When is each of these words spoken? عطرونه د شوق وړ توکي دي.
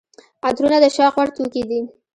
عطرونه 0.47 0.77
د 0.83 0.85
شوق 0.95 1.13
وړ 1.17 1.27
توکي 1.35 1.63
دي. 1.69 1.79